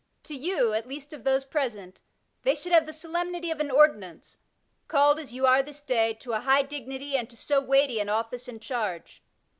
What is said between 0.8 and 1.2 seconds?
least